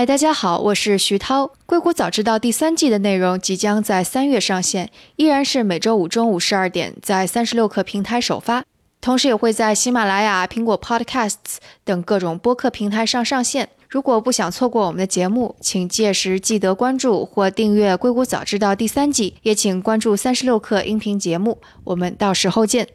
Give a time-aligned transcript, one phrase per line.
[0.00, 1.52] 嗨，大家好，我是徐涛。
[1.66, 8.64] 硅谷早知道第三季的内容即将在三月上线，依然是每周五中午十二点在三十六氪平台首发，
[9.02, 13.68] 同时也会在喜马拉雅、苹果 Podcasts 等各种播客平台上上线。
[13.90, 21.58] 如果不想错过我们的节目，请届时记得关注或订阅《硅谷早知道》第三季，也请关注三十六氪音频节目。
[21.84, 22.88] 我们到时候见。